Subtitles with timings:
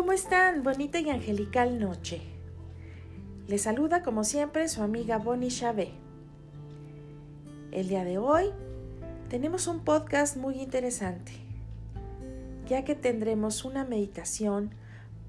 [0.00, 0.62] ¿Cómo están?
[0.62, 2.22] Bonita y angelical noche.
[3.46, 5.90] Les saluda como siempre su amiga Bonnie Chabé.
[7.70, 8.46] El día de hoy
[9.28, 11.32] tenemos un podcast muy interesante,
[12.66, 14.70] ya que tendremos una meditación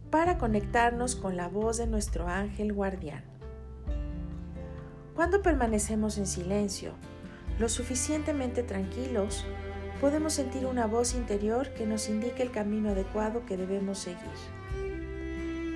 [0.10, 3.25] para conectarnos con la voz de nuestro ángel guardián.
[5.15, 6.93] Cuando permanecemos en silencio,
[7.60, 9.46] lo suficientemente tranquilos,
[10.00, 14.61] podemos sentir una voz interior que nos indique el camino adecuado que debemos seguir.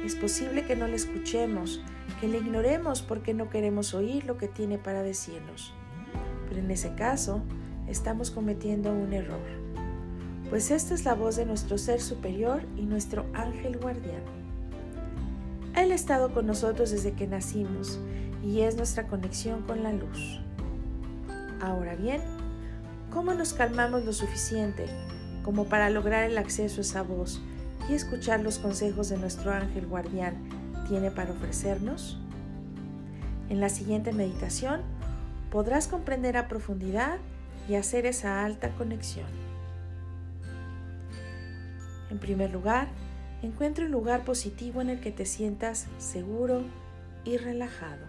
[0.06, 1.82] Es posible que no le escuchemos,
[2.22, 5.74] que le ignoremos porque no queremos oír lo que tiene para decirnos,
[6.48, 7.42] pero en ese caso
[7.88, 9.42] estamos cometiendo un error,
[10.52, 14.22] pues esta es la voz de nuestro ser superior y nuestro ángel guardián.
[15.76, 18.00] Él ha estado con nosotros desde que nacimos
[18.44, 20.40] y es nuestra conexión con la luz.
[21.60, 22.22] Ahora bien,
[23.12, 24.86] ¿cómo nos calmamos lo suficiente
[25.42, 27.42] como para lograr el acceso a esa voz
[27.90, 30.36] y escuchar los consejos de nuestro ángel guardián
[30.88, 32.20] tiene para ofrecernos?
[33.50, 34.82] En la siguiente meditación
[35.52, 37.18] podrás comprender a profundidad
[37.70, 39.28] y hacer esa alta conexión.
[42.10, 42.88] En primer lugar,
[43.42, 46.64] encuentra un lugar positivo en el que te sientas seguro
[47.24, 48.06] y relajado.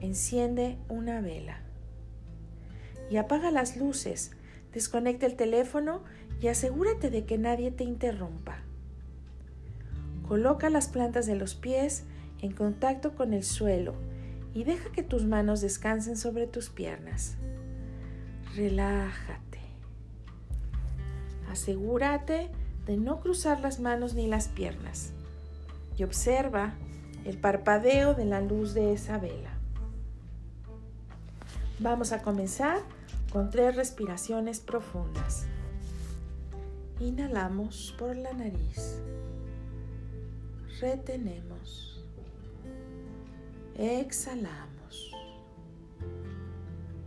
[0.00, 1.60] Enciende una vela
[3.10, 4.32] y apaga las luces,
[4.72, 6.02] desconecta el teléfono
[6.40, 8.58] y asegúrate de que nadie te interrumpa.
[10.28, 12.04] Coloca las plantas de los pies
[12.40, 13.94] en contacto con el suelo
[14.54, 17.36] y deja que tus manos descansen sobre tus piernas.
[18.54, 19.60] Relájate.
[21.50, 22.50] Asegúrate
[22.86, 25.12] de no cruzar las manos ni las piernas
[25.96, 26.74] y observa
[27.24, 29.50] el parpadeo de la luz de esa vela.
[31.78, 32.80] Vamos a comenzar
[33.32, 35.46] con tres respiraciones profundas.
[37.00, 39.02] Inhalamos por la nariz.
[40.80, 42.04] Retenemos.
[43.76, 45.12] Exhalamos.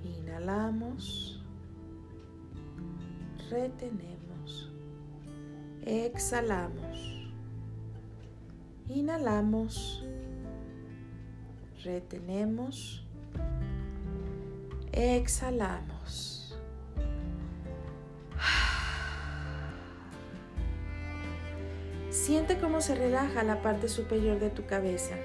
[0.03, 1.43] Inhalamos.
[3.49, 4.71] Retenemos.
[5.85, 7.31] Exhalamos.
[8.87, 10.03] Inhalamos.
[11.83, 13.05] Retenemos
[14.91, 16.38] Exhalamos.
[22.29, 25.15] Siente cómo se relaja la parte superior de tu cabeza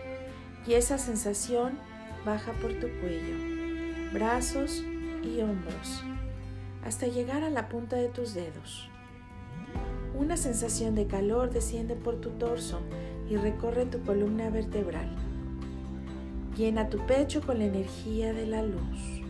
[0.66, 1.78] y esa sensación
[2.24, 3.36] baja por tu cuello,
[4.14, 4.82] brazos
[5.22, 6.02] y hombros
[6.82, 8.88] hasta llegar a la punta de tus dedos.
[10.18, 12.80] Una sensación de calor desciende por tu torso
[13.28, 15.14] y recorre tu columna vertebral.
[16.56, 19.20] Llena tu pecho con la energía de la luz.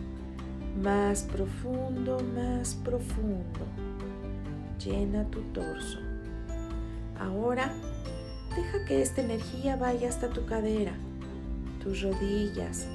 [0.81, 3.59] Más profundo, más profundo.
[4.79, 6.04] Llena tu torso.
[7.19, 7.73] Ahora,
[8.55, 10.93] deja que esta energía vaya hasta tu cadera,
[11.81, 12.87] tus rodillas,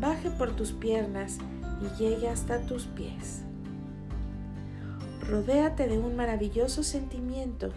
[0.00, 1.38] baje por tus piernas
[1.80, 3.42] y llegue hasta tus pies.
[5.28, 7.70] Rodéate de un maravilloso sentimiento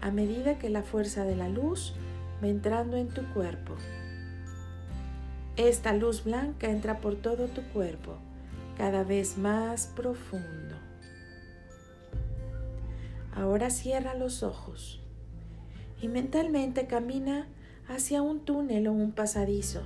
[0.00, 1.94] a medida que la fuerza de la luz
[2.42, 3.74] va entrando en tu cuerpo.
[5.56, 8.16] Esta luz blanca entra por todo tu cuerpo
[8.78, 10.76] cada vez más profundo.
[13.34, 14.99] Ahora cierra los ojos
[16.00, 17.48] y mentalmente camina
[17.88, 19.82] hacia un túnel o un pasadizo,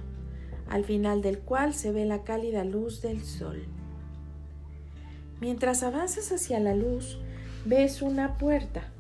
[0.69, 3.65] al final del cual se ve la cálida luz del sol.
[5.41, 7.19] Mientras avanzas hacia la luz,
[7.65, 8.93] ves una puerta.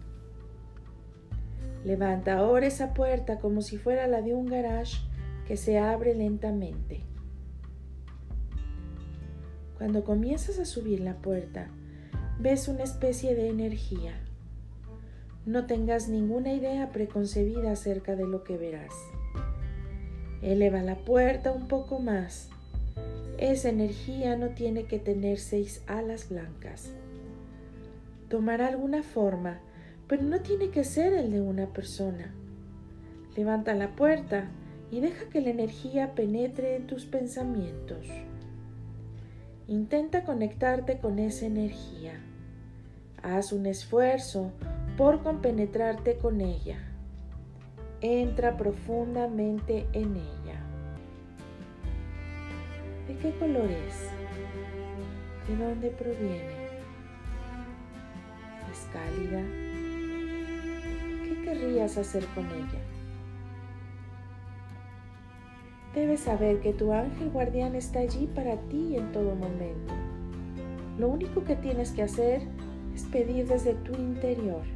[1.84, 5.02] Levanta ahora esa puerta como si fuera la de un garage
[5.46, 7.02] que se abre lentamente.
[9.76, 11.68] Cuando comienzas a subir la puerta,
[12.38, 14.23] ves una especie de energía.
[15.46, 18.94] No tengas ninguna idea preconcebida acerca de lo que verás.
[20.40, 22.48] Eleva la puerta un poco más.
[23.36, 26.90] Esa energía no tiene que tener seis alas blancas.
[28.30, 29.60] Tomará alguna forma,
[30.08, 32.32] pero no tiene que ser el de una persona.
[33.36, 34.48] Levanta la puerta
[34.90, 38.06] y deja que la energía penetre en tus pensamientos.
[39.68, 42.14] Intenta conectarte con esa energía.
[43.22, 44.52] Haz un esfuerzo
[44.96, 46.78] por compenetrarte con ella.
[48.00, 50.60] Entra profundamente en ella.
[53.08, 54.08] ¿De qué color es?
[55.48, 56.64] ¿De dónde proviene?
[58.70, 59.42] ¿Es cálida?
[61.24, 62.80] ¿Qué querrías hacer con ella?
[65.94, 69.92] Debes saber que tu ángel guardián está allí para ti en todo momento.
[70.98, 72.42] Lo único que tienes que hacer
[72.94, 74.73] es pedir desde tu interior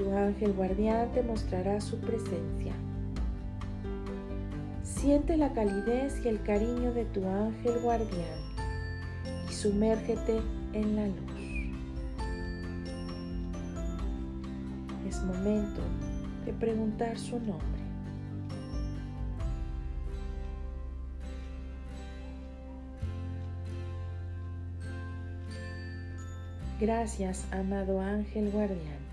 [0.00, 2.72] tu ángel guardián te mostrará su presencia.
[4.82, 8.40] Siente la calidez y el cariño de tu ángel guardián
[9.46, 10.40] y sumérgete
[10.72, 11.74] en la luz.
[15.06, 15.82] Es momento
[16.46, 17.80] de preguntar su nombre.
[26.80, 29.09] Gracias, amado ángel guardián.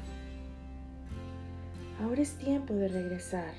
[1.99, 3.53] Ahora es tiempo de regresar.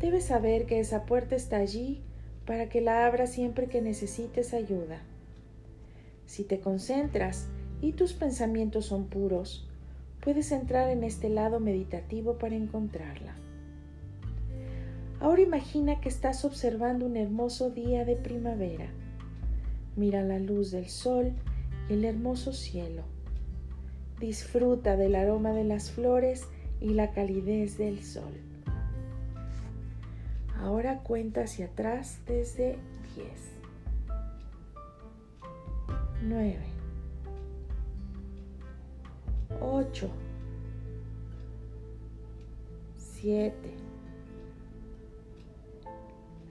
[0.00, 2.02] Debes saber que esa puerta está allí
[2.46, 5.00] para que la abras siempre que necesites ayuda.
[6.26, 7.46] Si te concentras
[7.80, 9.68] y tus pensamientos son puros,
[10.20, 13.36] puedes entrar en este lado meditativo para encontrarla.
[15.20, 18.88] Ahora imagina que estás observando un hermoso día de primavera.
[19.96, 21.32] Mira la luz del sol
[21.88, 23.02] y el hermoso cielo.
[24.20, 26.46] Disfruta del aroma de las flores
[26.80, 28.32] y la calidez del sol.
[30.58, 32.78] Ahora cuenta hacia atrás desde
[33.14, 33.28] 10,
[36.22, 36.56] 9,
[39.60, 40.10] 8,
[42.96, 43.54] 7,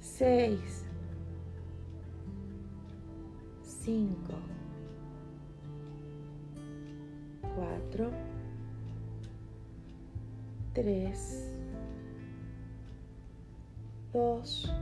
[0.02, 0.86] 6,
[3.64, 4.16] 5,
[7.56, 8.35] 4,
[10.76, 11.54] 3,
[14.12, 14.74] 2,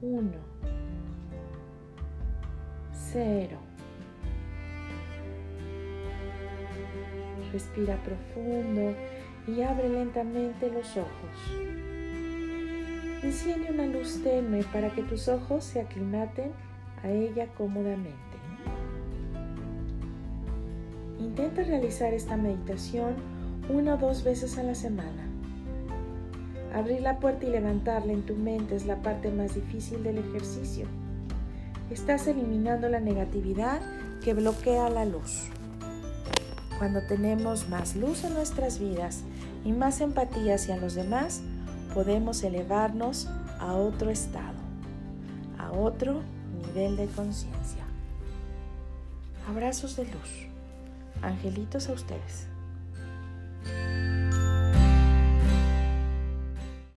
[0.00, 0.30] 1,
[3.12, 3.58] 0.
[7.52, 8.94] Respira profundo
[9.46, 11.10] y abre lentamente los ojos.
[13.22, 16.50] Enciende una luz tenue para que tus ojos se aclimaten
[17.02, 18.31] a ella cómodamente.
[21.32, 23.14] Intenta realizar esta meditación
[23.70, 25.26] una o dos veces a la semana.
[26.74, 30.84] Abrir la puerta y levantarla en tu mente es la parte más difícil del ejercicio.
[31.90, 33.80] Estás eliminando la negatividad
[34.22, 35.44] que bloquea la luz.
[36.76, 39.22] Cuando tenemos más luz en nuestras vidas
[39.64, 41.40] y más empatía hacia los demás,
[41.94, 43.26] podemos elevarnos
[43.58, 44.58] a otro estado,
[45.58, 46.20] a otro
[46.66, 47.84] nivel de conciencia.
[49.48, 50.51] Abrazos de luz.
[51.20, 52.51] Angelitos a ustedes.